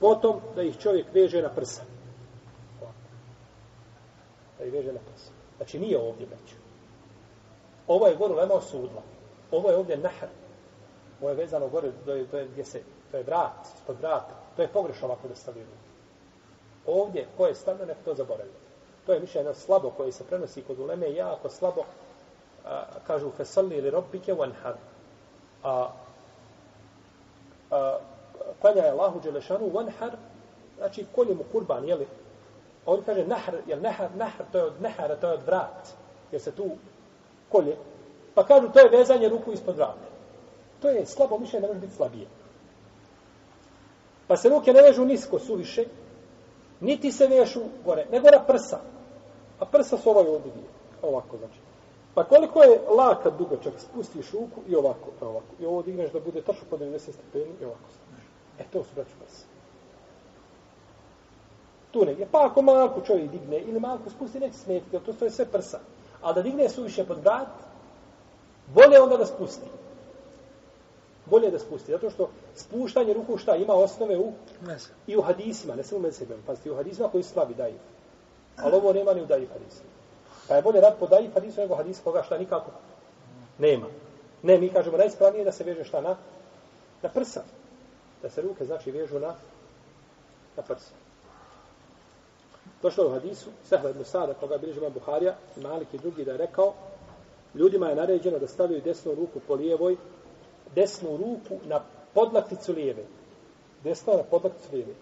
Potom 0.00 0.40
da 0.54 0.62
ih 0.62 0.78
čovjek 0.78 1.06
veže 1.14 1.42
na 1.42 1.48
prsa. 1.48 1.82
Da 4.58 4.64
ih 4.64 4.72
veže 4.72 4.92
na 4.92 5.00
prsa. 5.00 5.30
Znači 5.56 5.78
nije 5.78 5.98
ovdje 5.98 6.26
već. 6.26 6.54
Ovo 7.86 8.06
je 8.06 8.16
gore 8.16 8.34
lema 8.34 8.54
osudla. 8.54 9.02
Ovo 9.50 9.70
je 9.70 9.76
ovdje 9.76 9.96
nahr. 9.96 10.28
Ovo 11.20 11.30
je 11.30 11.36
vezano 11.36 11.68
gore, 11.68 11.90
to 12.04 12.12
je, 12.12 12.26
to 12.26 12.38
je 12.38 12.46
gdje 12.46 12.64
se, 12.64 12.82
to 13.10 13.16
je 13.16 13.22
vrat, 13.22 13.66
ispod 13.74 13.96
vrata. 14.00 14.34
To 14.56 14.62
je 14.62 14.68
pogrešno 14.68 15.06
ovako 15.06 15.28
da 15.28 15.34
stavljaju. 15.34 15.66
Ovdje, 16.86 17.26
ko 17.36 17.46
je 17.46 17.54
stavljeno, 17.54 17.86
nek 17.86 17.96
to 18.04 18.14
zaboravio. 18.14 18.52
To 19.06 19.12
je 19.12 19.20
mišljeno 19.20 19.54
slabo 19.54 19.90
koje 19.90 20.12
se 20.12 20.24
prenosi 20.24 20.62
kod 20.62 20.78
uleme, 20.78 21.12
jako 21.12 21.48
slabo, 21.48 21.84
a, 22.64 22.84
kažu 23.06 23.30
fesalli 23.30 23.76
ili 23.76 23.90
robike 23.90 24.34
wanhar. 24.34 24.74
A, 25.62 25.88
a, 27.70 27.98
klanja 28.60 28.82
je 28.82 28.90
Allahu 28.90 29.20
Đelešanu 29.20 29.70
wanhar, 29.70 30.10
znači 30.76 31.06
kolje 31.14 31.34
mu 31.34 31.44
kurban, 31.52 31.88
jeli? 31.88 32.06
On 32.86 33.02
kaže 33.06 33.26
nahr, 33.26 33.54
jel 33.66 33.80
nahr, 33.80 34.08
nahr, 34.16 34.44
to 34.52 34.58
je 34.58 34.64
od 34.64 34.80
nahara, 34.80 35.16
to 35.16 35.26
je 35.26 35.32
od 35.32 35.42
vrat, 35.46 35.88
jer 36.32 36.42
se 36.42 36.52
tu 36.52 36.70
kolje. 37.48 37.76
Pa 38.34 38.44
kažu, 38.44 38.68
to 38.68 38.80
je 38.80 38.98
vezanje 38.98 39.28
ruku 39.28 39.52
ispod 39.52 39.76
vrata. 39.76 40.08
To 40.80 40.88
je 40.88 41.06
slabo 41.06 41.38
mišljenje, 41.38 41.62
ne 41.62 41.68
može 41.68 41.80
biti 41.80 41.96
slabije. 41.96 42.26
Pa 44.26 44.36
se 44.36 44.48
ruke 44.48 44.72
ne 44.72 44.82
vežu 44.82 45.04
nisko, 45.04 45.38
suviše, 45.38 45.84
niti 46.80 47.12
se 47.12 47.26
vežu 47.26 47.60
gore, 47.84 48.06
nego 48.12 48.30
na 48.30 48.44
prsa. 48.44 48.80
A 49.58 49.66
prsa 49.66 49.98
su 49.98 50.10
ovaj 50.10 50.26
ovdje 50.26 50.52
dvije. 50.52 50.68
Ovako, 51.02 51.36
znači. 51.36 51.58
Pa 52.14 52.24
koliko 52.24 52.62
je 52.62 52.80
laka 52.96 53.30
dugačak, 53.30 53.72
spustiš 53.78 54.32
ruku 54.32 54.60
i 54.68 54.76
ovako, 54.76 55.08
pa 55.20 55.26
ovako. 55.26 55.52
I 55.60 55.66
ovo 55.66 55.82
digneš 55.82 56.12
da 56.12 56.20
bude 56.20 56.40
tačno 56.40 56.62
po 56.70 56.76
90 56.76 56.98
stepeni 56.98 57.54
i 57.60 57.64
ovako. 57.64 57.88
E, 58.58 58.64
to 58.72 58.84
su 58.84 58.90
braću 58.94 59.10
prsa. 59.24 59.44
Tu 61.90 62.04
negdje. 62.04 62.26
Pa 62.32 62.46
ako 62.46 62.62
malko 62.62 63.00
čovjek 63.00 63.30
digne 63.30 63.58
ili 63.58 63.80
malko 63.80 64.10
spusti, 64.10 64.40
neće 64.40 64.58
smetiti, 64.58 64.98
to 65.06 65.12
stoje 65.12 65.30
sve 65.30 65.46
prsa. 65.46 65.78
Ali 66.22 66.34
da 66.34 66.42
digne 66.42 66.68
suviše 66.68 67.04
pod 67.04 67.18
vrat, 67.18 67.48
bolje 68.74 69.00
onda 69.00 69.16
da 69.16 69.26
spusti. 69.26 69.66
Bolje 71.26 71.50
da 71.50 71.58
spusti. 71.58 71.92
Zato 71.92 72.10
što 72.10 72.28
spuštanje 72.54 73.14
ruku 73.14 73.38
šta 73.38 73.56
ima 73.56 73.74
osnove 73.74 74.18
u, 74.18 74.32
i 75.06 75.16
u 75.16 75.22
hadisima, 75.22 75.74
ne 75.74 75.82
samo 75.82 75.98
u 75.98 76.02
medsebem. 76.02 76.42
Pazite, 76.46 76.70
u 76.70 76.76
hadisima 76.76 77.08
koji 77.08 77.22
slabi 77.22 77.54
daju. 77.54 77.78
Ali 78.56 78.76
ovo 78.76 78.92
nema 78.92 79.14
ni 79.14 79.22
u 79.22 79.26
daji 79.26 79.46
hadisima. 79.46 79.88
Pa 80.48 80.54
je 80.54 80.62
bolje 80.62 80.80
rad 80.80 80.98
po 80.98 81.06
daji 81.06 81.30
hadisu 81.34 81.60
nego 81.60 81.74
hadis 81.74 82.00
koga 82.04 82.22
šta 82.22 82.38
nikako 82.38 82.70
nema. 83.58 83.86
Ne, 84.42 84.58
mi 84.58 84.68
kažemo 84.68 84.96
najspravnije 84.96 85.44
da 85.44 85.52
se 85.52 85.64
veže 85.64 85.84
šta 85.84 86.00
na, 86.00 86.16
na 87.02 87.08
prsa. 87.08 87.42
Da 88.26 88.30
se 88.30 88.42
ruke 88.42 88.64
znači 88.64 88.90
vežu 88.90 89.18
na, 89.18 89.34
na 90.56 90.62
prsa. 90.62 90.94
Došlo 92.82 93.06
u 93.06 93.10
hadisu, 93.10 93.50
Sehla 93.64 93.90
ibn 93.90 94.04
Sada, 94.04 94.34
koga 94.34 94.58
bilježi 94.58 94.78
imam 94.78 94.92
Buharija, 94.92 95.36
i 95.56 95.60
Malik 95.60 95.94
i 95.94 95.98
drugi 95.98 96.24
da 96.24 96.32
je 96.32 96.38
rekao, 96.38 96.74
ljudima 97.54 97.88
je 97.88 97.96
naređeno 97.96 98.38
da 98.38 98.48
stavljaju 98.48 98.82
desnu 98.82 99.14
ruku 99.14 99.40
po 99.48 99.54
lijevoj, 99.54 99.96
desnu 100.74 101.16
ruku 101.16 101.60
na 101.64 101.80
podlakticu 102.14 102.72
lijeve. 102.72 103.04
Desna 103.84 104.16
na 104.16 104.22
podlakticu 104.22 104.68
lijeve. 104.72 104.94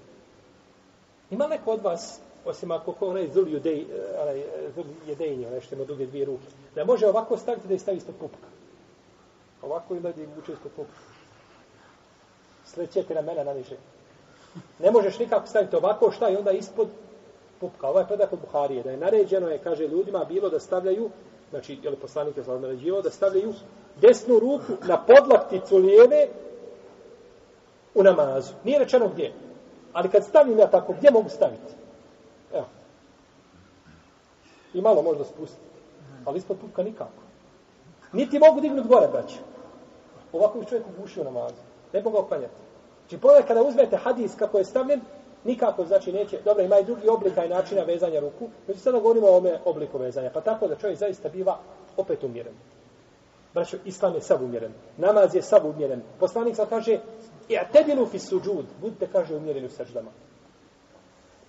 Ima 1.30 1.46
neko 1.46 1.72
od 1.72 1.82
vas, 1.82 2.20
osim 2.44 2.70
ako 2.70 2.92
ko 2.92 3.08
onaj 3.08 3.30
zul 3.34 3.48
judej, 3.48 3.80
eh, 3.80 4.20
onaj 4.22 4.40
eh, 4.40 4.70
zul 4.74 4.84
jedejnji, 5.06 5.46
onaj 5.46 5.60
što 5.60 5.74
ima 5.74 5.84
druge 5.84 6.06
dvije 6.06 6.24
ruke, 6.24 6.46
da 6.74 6.84
može 6.84 7.06
ovako 7.06 7.36
staviti 7.36 7.68
da 7.68 7.74
je 7.74 7.78
stavi 7.78 7.96
ispod 7.96 8.14
pupka. 8.20 8.48
Ovako 9.62 9.94
ima 9.94 10.12
da 10.12 10.20
je 10.20 10.28
vuče 10.36 10.52
ispod 10.52 10.72
pupka. 10.76 11.13
Slećete 12.74 13.14
na 13.14 13.20
mene 13.20 13.44
naniže. 13.44 13.76
Ne 14.78 14.90
možeš 14.90 15.18
nikako 15.18 15.46
staviti 15.46 15.76
ovako 15.76 16.10
šta 16.10 16.30
i 16.30 16.36
onda 16.36 16.50
ispod 16.50 16.88
pupka. 17.60 17.88
Ovaj 17.88 18.06
predak 18.06 18.32
od 18.32 18.38
Buharije, 18.40 18.82
da 18.82 18.90
je 18.90 18.96
naređeno 18.96 19.48
je, 19.48 19.58
kaže 19.58 19.88
ljudima, 19.88 20.24
bilo 20.24 20.48
da 20.48 20.60
stavljaju, 20.60 21.10
znači, 21.50 21.78
je 21.82 21.90
li 21.90 21.96
poslanik 21.96 22.36
je 22.36 22.44
naređivao, 22.46 23.02
da 23.02 23.10
stavljaju 23.10 23.54
desnu 24.00 24.38
ruku 24.38 24.72
na 24.86 25.04
podlakticu 25.06 25.76
lijeve 25.76 26.28
u 27.94 28.02
namazu. 28.02 28.52
Nije 28.64 28.78
rečeno 28.78 29.08
gdje. 29.08 29.32
Ali 29.92 30.08
kad 30.08 30.24
stavim 30.24 30.58
ja 30.58 30.70
tako, 30.70 30.92
gdje 30.92 31.10
mogu 31.10 31.28
staviti? 31.28 31.74
Evo. 32.52 32.66
I 34.74 34.80
malo 34.80 35.02
možda 35.02 35.24
spustiti. 35.24 35.62
Ali 36.24 36.38
ispod 36.38 36.56
pupka 36.60 36.82
nikako. 36.82 37.22
Niti 38.12 38.38
mogu 38.38 38.60
dignuti 38.60 38.88
gore, 38.88 39.08
braće. 39.08 39.38
Ovako 40.32 40.58
bi 40.58 40.66
čovjek 40.66 40.86
ugušio 40.98 41.24
namazu. 41.24 41.62
Ne 41.92 42.02
mogu 42.02 42.26
ga. 42.30 42.63
Znači, 43.08 43.20
pogledaj 43.20 43.46
kada 43.46 43.62
uzmete 43.62 43.96
hadis 43.96 44.34
kako 44.38 44.58
je 44.58 44.64
stavljen, 44.64 45.00
nikako 45.44 45.84
znači 45.84 46.12
neće, 46.12 46.38
dobro, 46.44 46.64
ima 46.64 46.78
i 46.78 46.84
drugi 46.84 47.08
oblika 47.08 47.44
i 47.44 47.48
načina 47.48 47.82
vezanja 47.82 48.20
ruku, 48.20 48.48
među 48.68 48.80
sada 48.80 48.98
govorimo 48.98 49.26
o 49.26 49.36
ome 49.36 49.58
obliku 49.64 49.98
vezanja, 49.98 50.30
pa 50.34 50.40
tako 50.40 50.68
da 50.68 50.76
čovjek 50.76 50.98
zaista 50.98 51.28
biva 51.28 51.58
opet 51.96 52.24
umjeren. 52.24 52.54
Braćo, 53.54 53.76
islam 53.84 54.14
je 54.14 54.20
sav 54.20 54.44
umjeren, 54.44 54.72
namaz 54.96 55.34
je 55.34 55.42
sav 55.42 55.66
umjeren. 55.66 56.02
Poslanik 56.20 56.56
sam 56.56 56.66
kaže, 56.68 56.92
e, 56.92 57.00
ja 57.48 57.68
tebilu 57.72 58.06
fi 58.06 58.18
suđud, 58.18 58.64
budite, 58.80 59.08
kaže, 59.12 59.36
umjereni 59.36 59.66
u 59.66 59.70
seždama. 59.70 60.10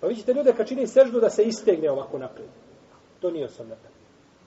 Pa 0.00 0.06
vidite 0.06 0.34
ljude 0.34 0.52
kad 0.52 0.68
čini 0.68 0.86
seždu 0.86 1.20
da 1.20 1.30
se 1.30 1.42
istegne 1.42 1.90
ovako 1.90 2.18
naprijed. 2.18 2.50
To 3.20 3.30
nije 3.30 3.48
sunnet. 3.48 3.78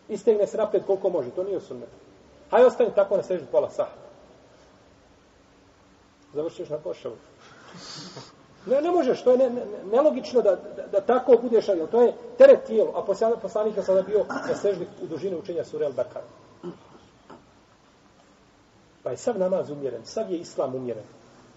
Istegne 0.10 0.48
se 0.48 0.58
napred 0.58 0.86
koliko 0.86 1.10
može, 1.10 1.30
to 1.30 1.44
nije 1.44 1.60
sunnet. 1.60 1.90
Hajde 2.52 2.68
ostane 2.68 2.90
tako 2.96 3.18
na 3.18 3.24
seždu 3.24 3.46
pola 3.52 3.70
sahta. 3.70 4.09
Završiš 6.34 6.70
na 6.70 6.78
košavu. 6.78 7.16
Ne, 8.66 8.82
ne 8.82 8.92
možeš, 8.92 9.24
to 9.24 9.32
je 9.32 9.38
ne, 9.38 9.50
ne, 9.50 9.66
nelogično 9.92 10.42
da, 10.42 10.56
da, 10.56 10.88
da 10.92 11.02
tako 11.02 11.38
budeš, 11.42 11.70
ali 11.70 11.88
to 11.92 12.02
je 12.02 12.14
teret 12.38 12.64
tijelo, 12.64 12.92
a 12.96 13.02
poslanik 13.42 13.78
je 13.78 13.84
sada 13.84 14.02
bio 14.02 14.26
na 14.48 14.56
seždi 14.56 14.88
u 15.04 15.08
dužini 15.08 15.36
učenja 15.36 15.66
sura 15.66 15.86
El 15.86 15.92
Bakar. 15.92 16.22
Pa 19.04 19.12
je 19.12 19.18
sav 19.18 19.40
namaz 19.40 19.72
umjeren, 19.72 20.06
sav 20.06 20.32
je 20.32 20.38
islam 20.38 20.76
umjeren. 20.76 21.04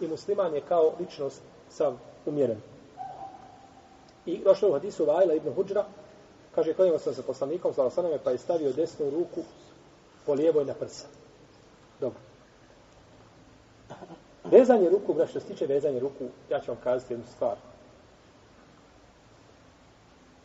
I 0.01 0.09
musliman 0.09 0.55
je 0.55 0.61
kao 0.61 0.93
ličnost 1.01 1.43
sav 1.71 1.95
umjeren. 2.27 2.61
I 4.27 4.39
došlo 4.39 4.69
u 4.69 4.73
hadisu 4.73 5.05
Vajla 5.05 5.35
ibn 5.35 5.55
Huđra, 5.55 5.85
kaže, 6.55 6.75
klanjamo 6.75 6.99
sam 6.99 7.15
sa 7.15 7.23
poslanikom, 7.23 7.75
sa 7.75 7.91
pa 8.25 8.31
je 8.31 8.39
stavio 8.39 8.73
desnu 8.73 9.11
ruku 9.11 9.41
po 10.27 10.35
lijevoj 10.35 10.65
na 10.65 10.75
prsa. 10.75 11.07
Dobro. 12.01 12.32
Vezanje 14.53 14.91
ruku, 14.91 15.15
bra, 15.15 15.27
što 15.27 15.41
se 15.41 15.47
tiče 15.47 15.67
vezanje 15.67 16.01
ruku, 16.01 16.25
ja 16.51 16.61
ću 16.61 16.71
vam 16.71 16.81
kazati 16.85 17.13
jednu 17.13 17.27
stvar. 17.37 17.57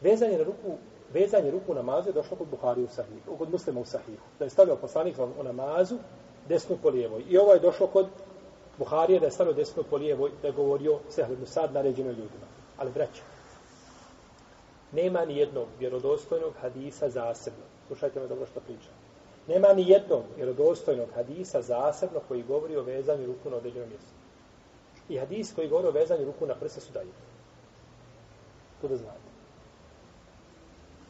Vezanje 0.01 0.37
na 0.37 0.43
ruku, 0.43 0.77
vezanje 1.13 1.51
ruku 1.51 1.71
u 1.71 1.75
namazu 1.75 2.09
je 2.09 2.13
došlo 2.13 2.37
kod 2.37 2.47
Buhari 2.47 2.83
u 2.83 2.87
sahihu, 2.87 3.37
kod 3.37 3.51
muslima 3.51 3.79
u 3.79 3.85
sahihu. 3.85 4.23
Da 4.39 4.45
je 4.45 4.49
stavio 4.49 4.75
poslanik 4.75 5.15
u 5.39 5.43
namazu 5.43 5.97
desnu 6.49 6.77
po 6.83 6.89
lijevoj. 6.89 7.23
I 7.29 7.37
ovo 7.37 7.53
je 7.53 7.59
došlo 7.59 7.87
kod 7.87 8.07
Buharije 8.77 9.19
da 9.19 9.25
je 9.25 9.31
stavio 9.31 9.53
desnu 9.53 9.83
po 9.89 9.97
lijevoj, 9.97 10.31
da 10.41 10.47
je 10.47 10.53
govorio 10.53 10.99
Sehlednu 11.09 11.45
sad 11.45 11.73
naređeno 11.73 12.09
ljudima. 12.09 12.47
Ali 12.77 12.91
braća, 12.91 13.21
nema 14.91 15.25
ni 15.25 15.37
jednog 15.37 15.67
vjerodostojnog 15.79 16.53
hadisa 16.61 17.09
zasebno. 17.09 17.63
Slušajte 17.87 18.19
me 18.19 18.27
dobro 18.27 18.45
što 18.45 18.59
pričam. 18.59 18.93
Nema 19.47 19.73
ni 19.73 19.89
jednog 19.89 20.23
vjerodostojnog 20.35 21.07
hadisa 21.15 21.61
zasebno 21.61 22.19
koji 22.27 22.43
govori 22.43 22.75
o 22.75 22.83
vezanju 22.83 23.25
ruku 23.25 23.49
na 23.49 23.57
određenom 23.57 23.89
mjestu. 23.89 24.11
I 25.09 25.17
hadis 25.17 25.53
koji 25.55 25.69
govori 25.69 25.87
o 25.87 25.91
vezanju 25.91 26.25
ruku 26.25 26.45
na 26.45 26.55
prsa 26.55 26.79
su 26.79 26.91
dalje. 26.93 27.11
To 28.81 28.87
da 28.87 28.95
znate. 28.95 29.27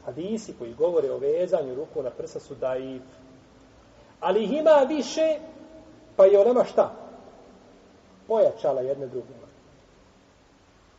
Hadisi 0.06 0.54
koji 0.60 0.74
govore 0.74 1.12
o 1.12 1.18
vezanju 1.18 1.76
ruku 1.76 2.04
na 2.04 2.10
prsa 2.10 2.40
su 2.40 2.56
daif. 2.56 3.02
Ali 4.20 4.44
ih 4.44 4.52
ima 4.52 4.86
više, 4.88 5.40
pa 6.16 6.26
je 6.26 6.40
onama 6.40 6.64
šta? 6.64 6.92
Pojačala 8.28 8.82
jedne 8.82 9.08
drugima. 9.08 9.48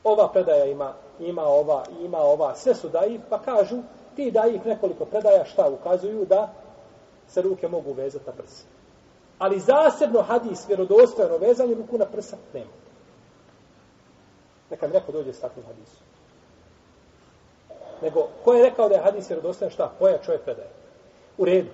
Ova 0.05 0.33
predaja 0.33 0.65
ima, 0.65 0.95
ima 1.21 1.43
ova, 1.43 1.85
ima 2.01 2.19
ova, 2.19 2.55
sve 2.55 2.75
su 2.75 2.89
daif, 2.89 3.21
pa 3.29 3.39
kažu, 3.39 3.77
ti 4.17 4.31
daif 4.31 4.65
nekoliko 4.65 5.05
predaja 5.05 5.45
šta 5.45 5.69
ukazuju 5.69 6.25
da 6.25 6.53
se 7.29 7.43
ruke 7.43 7.69
mogu 7.69 7.93
vezati 7.93 8.27
na 8.27 8.33
prsa. 8.33 8.65
Ali 9.39 9.61
zasebno 9.61 10.23
hadis, 10.23 10.69
vjerodostojno 10.69 11.37
vezanje 11.37 11.75
ruku 11.75 11.99
na 11.99 12.05
prsa, 12.05 12.37
nema. 12.55 12.71
Neka 14.71 14.87
mi 14.87 14.93
neko 14.93 15.13
dođe 15.13 15.33
s 15.33 15.41
takvim 15.41 15.67
hadisom. 15.67 16.03
Nego, 18.03 18.29
ko 18.45 18.53
je 18.55 18.65
rekao 18.65 18.89
da 18.89 18.95
je 18.95 19.03
hadis 19.03 19.31
vjerodostojan, 19.31 19.71
šta? 19.71 19.93
Koja 19.99 20.19
čovjek 20.19 20.43
predaje? 20.43 20.71
U 21.39 21.45
redu. 21.45 21.71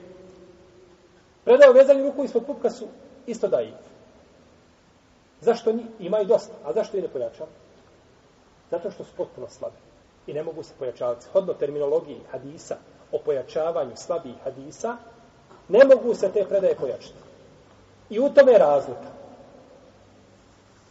Predaje 1.45 1.71
o 1.71 1.75
vezanju 1.75 2.05
ruku 2.05 2.25
ispod 2.25 2.47
pupka 2.47 2.71
su 2.71 2.87
isto 3.27 3.49
da 3.49 3.63
i. 3.63 3.73
Zašto 5.41 5.73
ni, 5.73 5.87
ima 5.99 6.21
i 6.21 6.27
dosta, 6.27 6.55
a 6.65 6.73
zašto 6.73 6.97
i 6.97 7.03
ne 7.03 7.09
pojačam? 7.09 7.47
Zato 8.71 8.91
što 8.91 9.05
su 9.05 9.11
potpuno 9.17 9.49
slabi 9.49 9.77
i 10.27 10.33
ne 10.33 10.43
mogu 10.43 10.63
se 10.63 10.75
pojačavati. 10.79 11.27
Hodno 11.33 11.55
terminologiji 11.55 12.21
hadisa 12.31 12.77
o 13.13 13.19
pojačavanju 13.19 13.97
slabih 13.97 14.35
hadisa, 14.45 14.97
ne 15.69 15.85
mogu 15.85 16.15
se 16.15 16.29
te 16.33 16.45
predaje 16.49 16.75
pojačati. 16.75 17.25
I 18.11 18.21
u 18.21 18.29
tome 18.29 18.53
je 18.53 18.59
razlika. 18.59 19.11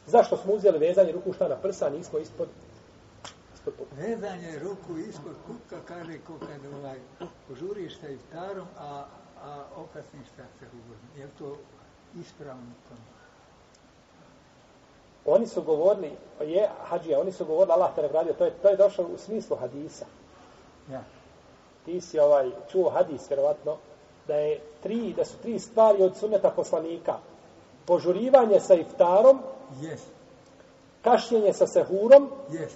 Zašto 0.08 0.38
smo 0.38 0.54
uzeli 0.54 0.80
vezanje 0.80 1.12
ruku 1.12 1.34
šta 1.34 1.48
na 1.48 1.56
prsa, 1.56 1.90
nismo 1.90 2.20
ispod, 2.20 2.48
ispod? 3.54 3.74
Vezanje 3.98 4.60
ruku 4.60 4.98
ispod 4.98 5.34
kupka 5.48 5.78
kaže 5.88 6.20
ko 6.28 6.34
kad 6.40 6.74
ovaj, 6.74 6.98
požuriš 7.48 8.00
sa 8.00 8.10
iftarom, 8.10 8.68
a, 8.78 9.06
a 9.44 9.64
okasniš 9.78 10.28
sa 10.36 10.44
sehurom. 10.60 11.00
Je 11.18 11.28
to 11.40 11.58
ispravno 12.20 12.72
to? 12.90 12.96
Oni 15.26 15.48
su 15.48 15.62
govorili, 15.62 16.12
je 16.42 16.70
hađija, 16.84 17.20
oni 17.20 17.32
su 17.32 17.46
govorili, 17.46 17.74
Allah 17.74 17.96
te 17.96 18.02
nagradio, 18.02 18.34
to 18.34 18.46
je, 18.46 18.52
to 18.62 18.70
je 18.70 18.78
došlo 18.78 19.06
u 19.06 19.18
smislu 19.18 19.58
hadisa. 19.58 20.06
Ja. 20.92 21.04
Ti 21.86 22.02
si 22.02 22.20
ovaj, 22.20 22.52
čuo 22.72 22.90
hadis, 22.90 23.30
vjerovatno, 23.30 23.78
da 24.28 24.36
je 24.36 24.60
tri, 24.84 25.14
da 25.18 25.26
su 25.26 25.38
tri 25.42 25.60
stvari 25.60 26.04
od 26.04 26.18
sunneta 26.18 26.50
poslanika. 26.50 27.14
Požurivanje 27.86 28.60
sa 28.60 28.74
iftarom, 28.74 29.40
Yes. 29.82 30.00
kašnjenje 31.02 31.54
sa 31.54 31.68
sehurom 31.68 32.30
Yes. 32.50 32.72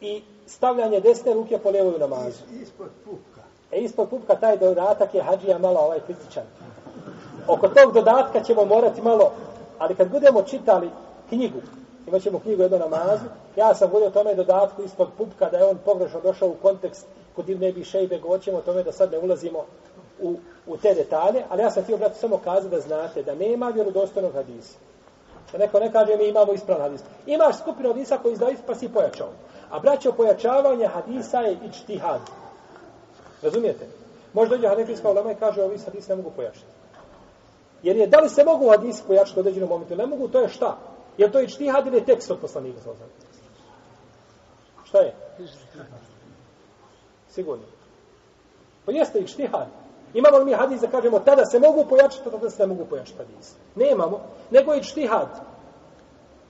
i 0.00 0.22
stavljanje 0.46 1.00
desne 1.00 1.34
ruke 1.34 1.58
po 1.58 1.70
lijevoj 1.70 1.98
namazu. 1.98 2.28
Is, 2.28 2.62
ispod 2.62 2.88
pupka. 3.04 3.40
E 3.72 3.80
ispod 3.80 4.08
pupka 4.08 4.34
taj 4.36 4.56
dodatak 4.56 5.14
je 5.14 5.22
hađija 5.22 5.58
malo 5.58 5.80
ovaj 5.80 6.00
kritičan. 6.00 6.44
Oko 7.48 7.68
tog 7.68 7.92
dodatka 7.92 8.40
ćemo 8.42 8.64
morati 8.64 9.02
malo, 9.02 9.32
ali 9.78 9.94
kad 9.94 10.10
budemo 10.10 10.42
čitali 10.42 10.90
knjigu, 11.28 11.58
imat 12.06 12.22
ćemo 12.22 12.38
knjigu 12.38 12.62
jednu 12.62 12.78
namazu, 12.78 13.24
ja 13.56 13.74
sam 13.74 13.88
govorio 13.88 14.08
o 14.08 14.12
tome 14.12 14.34
dodatku 14.34 14.82
ispod 14.82 15.08
pupka, 15.18 15.50
da 15.50 15.58
je 15.58 15.64
on 15.64 15.78
pogrešno 15.84 16.20
došao 16.20 16.48
u 16.48 16.54
kontekst 16.62 17.06
kod 17.36 17.48
Ibn 17.48 17.64
Ebi 17.64 17.84
Šejbe, 17.84 18.18
govorit 18.18 18.44
ćemo 18.44 18.58
o 18.58 18.62
tome 18.62 18.82
da 18.82 18.92
sad 18.92 19.12
ne 19.12 19.18
ulazimo 19.18 19.64
u, 20.20 20.36
u 20.66 20.76
te 20.76 20.94
detalje, 20.94 21.44
ali 21.48 21.62
ja 21.62 21.70
sam 21.70 21.82
htio, 21.82 21.96
brate, 21.96 22.14
samo 22.14 22.38
kazati 22.38 22.68
da 22.68 22.80
znate 22.80 23.22
da 23.22 23.34
nema 23.34 23.68
vjerodostojnog 23.68 24.32
hadisa. 24.32 24.78
Da 25.52 25.58
neko 25.58 25.80
ne 25.80 25.92
kaže 25.92 26.16
mi 26.16 26.28
imamo 26.28 26.52
ispravan 26.52 26.82
hadis. 26.82 27.00
Imaš 27.26 27.58
skupinu 27.58 27.88
hadisa 27.88 28.18
koji 28.18 28.32
izdaju 28.32 28.56
pa 28.66 28.74
si 28.74 28.88
pojačao. 28.88 29.28
A 29.70 29.78
braćo, 29.78 30.12
pojačavanje 30.12 30.86
hadisa 30.86 31.40
je 31.40 31.58
ičtihad. 31.68 32.20
Razumijete? 33.42 33.86
Možda 34.32 34.56
dođe 34.56 34.68
hanefijska 34.68 35.10
ulema 35.10 35.32
i 35.32 35.34
kaže 35.34 35.62
ovi 35.62 35.78
hadis 35.78 36.08
ne 36.08 36.16
mogu 36.16 36.30
pojačati. 36.36 36.66
Jer 37.82 37.96
je, 37.96 38.06
da 38.06 38.18
li 38.18 38.28
se 38.28 38.44
mogu 38.44 38.70
hadisi 38.70 39.02
pojačati 39.06 39.38
u 39.38 39.40
određenom 39.40 39.68
momentu? 39.68 39.96
Ne 39.96 40.06
mogu, 40.06 40.28
to 40.28 40.40
je 40.40 40.48
šta? 40.48 40.78
Jer 41.18 41.30
to 41.30 41.40
ičtihad 41.40 41.86
ili 41.86 41.96
je 41.96 42.04
tekst 42.04 42.30
od 42.30 42.38
poslanika? 42.40 42.80
Šta 44.84 44.98
je? 44.98 45.14
Sigurno. 47.30 47.64
Pa 48.84 48.92
jeste 48.92 49.18
ičtihad. 49.18 49.66
Imamo 50.14 50.38
li 50.38 50.44
mi 50.44 50.52
hadis 50.52 50.80
da 50.80 50.86
kažemo 50.86 51.18
tada 51.18 51.44
se 51.44 51.58
mogu 51.58 51.84
pojačati, 51.88 52.30
tada 52.30 52.50
se 52.50 52.62
ne 52.62 52.66
mogu 52.66 52.84
pojačati 52.84 53.18
hadis? 53.18 53.54
Nemamo. 53.74 54.20
Nego 54.50 54.74
i 54.74 54.82
čtihad. 54.82 55.28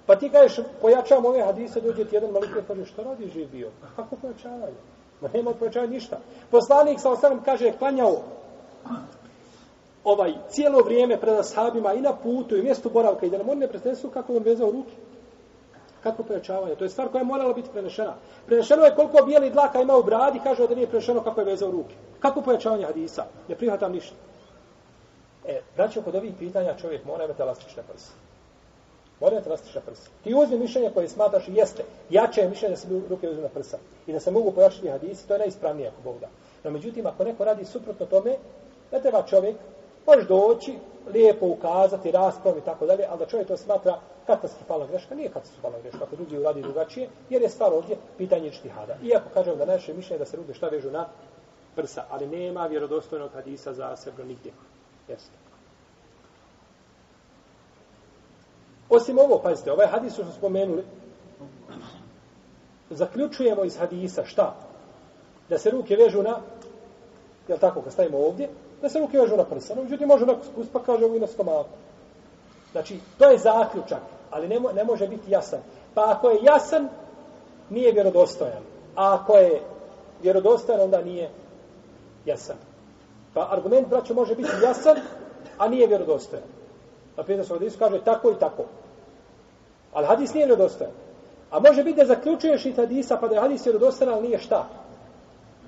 Pa 0.06 0.16
ti 0.16 0.28
kažeš, 0.28 0.64
pojačavam 0.80 1.26
ove 1.26 1.42
hadise, 1.42 1.80
dođe 1.80 2.04
ti 2.04 2.16
jedan 2.16 2.30
malik 2.30 2.50
kaže, 2.68 2.84
što 2.84 3.02
radi 3.02 3.30
živ 3.34 3.48
bio? 3.52 3.70
Kako 3.96 4.16
pojačavaju? 4.16 4.74
Ma 5.20 5.28
nema 5.34 5.52
pojačavanja 5.52 5.92
ništa. 5.92 6.18
Poslanik 6.50 7.00
sa 7.00 7.10
osanem 7.10 7.42
kaže, 7.44 7.72
klanjao 7.78 8.16
ovaj 10.04 10.32
cijelo 10.48 10.78
vrijeme 10.78 11.20
pred 11.20 11.34
ashabima 11.34 11.94
i 11.94 12.00
na 12.00 12.12
putu 12.12 12.56
i 12.56 12.62
mjestu 12.62 12.90
boravka 12.90 13.26
i 13.26 13.30
da 13.30 13.38
nam 13.38 13.48
oni 13.48 13.60
ne 13.60 13.68
pretesu 13.68 14.10
kako 14.10 14.36
on 14.36 14.42
vezao 14.42 14.70
ruke. 14.70 14.92
Kako 16.10 16.22
pojačavanje? 16.22 16.74
To 16.74 16.84
je 16.84 16.90
stvar 16.90 17.08
koja 17.08 17.20
je 17.20 17.24
morala 17.24 17.54
biti 17.54 17.68
prenešena. 17.72 18.14
Prenešeno 18.46 18.84
je 18.84 18.94
koliko 18.94 19.26
bijeli 19.26 19.50
dlaka 19.50 19.80
ima 19.80 19.96
u 19.96 20.02
bradi, 20.02 20.40
kaže 20.44 20.66
da 20.66 20.74
nije 20.74 20.86
prenešeno 20.86 21.22
kako 21.22 21.40
je 21.40 21.44
vezao 21.44 21.70
ruke. 21.70 21.94
Kako 22.20 22.42
pojačavanje 22.42 22.84
hadisa? 22.84 23.24
Ne 23.48 23.54
prihvatam 23.54 23.92
ništa. 23.92 24.16
E, 25.44 25.60
braćo, 25.76 26.02
kod 26.02 26.14
ovih 26.14 26.32
pitanja 26.38 26.76
čovjek 26.80 27.04
mora 27.04 27.24
imati 27.24 27.42
elastične 27.42 27.82
prse. 27.82 28.12
Mora 29.20 29.32
imati 29.32 29.48
elastične 29.48 29.80
prse. 29.80 30.08
Ti 30.24 30.34
uzmi 30.34 30.58
mišljenje 30.58 30.90
koje 30.94 31.08
smatraš 31.08 31.48
i 31.48 31.54
jeste. 31.54 31.84
Jače 32.10 32.40
je 32.40 32.48
mišljenje 32.48 32.74
da 32.74 32.80
se 32.80 32.88
ruke 33.10 33.28
uzme 33.28 33.42
na 33.42 33.48
prsa. 33.48 33.78
I 34.06 34.12
da 34.12 34.20
se 34.20 34.30
mogu 34.30 34.52
pojačati 34.52 34.88
hadisi, 34.88 35.28
to 35.28 35.34
je 35.34 35.38
najispravnije 35.38 35.88
ako 35.88 36.02
Bog 36.04 36.20
da. 36.20 36.28
No, 36.64 36.70
međutim, 36.70 37.06
ako 37.06 37.24
neko 37.24 37.44
radi 37.44 37.64
suprotno 37.64 38.06
tome, 38.06 38.36
ne 38.92 39.00
treba 39.00 39.22
čovjek, 39.22 39.56
možeš 40.08 40.28
doći, 40.28 40.78
lijepo 41.12 41.46
ukazati, 41.46 42.10
raspravom 42.10 42.58
i 42.58 42.64
tako 42.64 42.86
dalje, 42.86 43.06
ali 43.10 43.18
da 43.18 43.26
čovjek 43.26 43.48
to 43.48 43.56
smatra 43.56 43.98
katastrofalna 44.26 44.86
greška, 44.86 45.14
nije 45.14 45.30
katastrofalna 45.30 45.78
greška, 45.78 46.04
ako 46.04 46.16
drugi 46.16 46.38
uradi 46.38 46.62
drugačije, 46.62 47.08
jer 47.30 47.42
je 47.42 47.48
stvar 47.48 47.72
ovdje 47.72 47.96
pitanje 48.18 48.50
čtihada. 48.50 48.96
Iako 49.02 49.28
kažem 49.34 49.58
da 49.58 49.66
naše 49.66 49.94
mišljenje 49.94 50.18
da 50.18 50.24
se 50.24 50.36
ruke 50.36 50.54
šta 50.54 50.68
vežu 50.68 50.90
na 50.90 51.06
prsa, 51.76 52.04
ali 52.10 52.26
nema 52.26 52.66
vjerodostojnog 52.66 53.30
hadisa 53.34 53.72
za 53.74 53.88
zasebno 53.90 54.24
nigdje. 54.24 54.52
Jeste. 55.08 55.32
Osim 58.90 59.18
ovo, 59.18 59.38
pazite, 59.38 59.72
ovaj 59.72 59.86
hadis 59.86 60.12
što 60.12 60.22
smo 60.22 60.32
spomenuli, 60.32 60.84
zaključujemo 62.90 63.64
iz 63.64 63.78
hadisa 63.78 64.24
šta? 64.24 64.54
Da 65.48 65.58
se 65.58 65.70
ruke 65.70 65.96
vežu 65.96 66.22
na, 66.22 66.40
jel 67.48 67.58
tako, 67.58 67.82
kad 67.82 67.92
stavimo 67.92 68.18
ovdje, 68.18 68.48
da 68.82 68.88
se 68.88 68.98
ruke 68.98 69.18
vežu 69.18 69.36
na 69.36 69.44
prsa. 69.44 69.74
No, 69.74 69.82
međutim, 69.82 70.08
može 70.08 70.24
onako 70.24 70.44
spust, 70.44 70.72
pa 70.72 70.82
kaže 70.82 71.04
ovo 71.04 71.16
i 71.16 71.20
na 71.20 71.26
stomaku. 71.26 71.68
Znači, 72.72 72.98
to 73.18 73.30
je 73.30 73.38
zaključak, 73.38 74.02
ali 74.30 74.48
ne, 74.48 74.60
mo 74.60 74.72
ne 74.72 74.84
može 74.84 75.08
biti 75.08 75.30
jasan. 75.30 75.60
Pa 75.94 76.10
ako 76.10 76.30
je 76.30 76.38
jasan, 76.42 76.88
nije 77.70 77.92
vjerodostojan. 77.92 78.62
A 78.96 79.14
ako 79.14 79.36
je 79.36 79.60
vjerodostojan, 80.22 80.80
onda 80.80 81.02
nije 81.02 81.30
jasan. 82.24 82.56
Pa 83.34 83.48
argument, 83.50 83.88
braćo, 83.88 84.14
može 84.14 84.34
biti 84.34 84.50
jasan, 84.62 84.96
a 85.58 85.68
nije 85.68 85.86
vjerodostojan. 85.86 86.44
Na 87.16 87.22
primjer, 87.22 87.46
se 87.46 87.52
hadisu 87.52 87.78
kaže 87.78 88.04
tako 88.04 88.30
i 88.30 88.38
tako. 88.40 88.64
Ali 89.92 90.06
hadis 90.06 90.34
nije 90.34 90.46
vjerodostojan. 90.46 90.92
A 91.50 91.60
može 91.60 91.84
biti 91.84 91.96
da 91.96 92.06
zaključuješ 92.06 92.66
i 92.66 92.72
hadisa, 92.72 93.16
pa 93.16 93.28
da 93.28 93.34
je 93.34 93.40
hadis 93.40 93.66
vjerodostojan, 93.66 94.14
ali 94.14 94.22
nije 94.22 94.38
šta? 94.38 94.68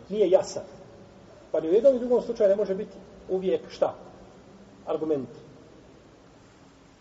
Nije 0.08 0.30
jasan. 0.30 0.62
Pa 1.52 1.60
ni 1.60 1.68
u 1.68 1.72
jednom 1.72 1.96
i 1.96 1.98
drugom 1.98 2.22
slučaju 2.22 2.50
ne 2.50 2.56
može 2.56 2.74
biti 2.74 2.96
uvijek 3.28 3.60
šta? 3.70 3.94
Argument. 4.86 5.28